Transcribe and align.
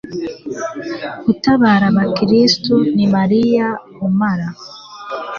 utabara 1.31 1.85
abakristu 1.91 2.75
ni 2.95 3.05
mariya, 3.15 3.67
umara 4.07 4.47